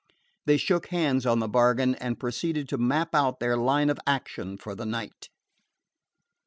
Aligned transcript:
They 0.47 0.57
shook 0.57 0.87
hands 0.87 1.27
on 1.27 1.37
the 1.37 1.47
bargain, 1.47 1.93
and 1.93 2.19
proceeded 2.19 2.67
to 2.69 2.79
map 2.79 3.13
out 3.13 3.39
their 3.39 3.55
line 3.55 3.91
of 3.91 3.99
action 4.07 4.57
for 4.57 4.73
the 4.73 4.83
night. 4.87 5.29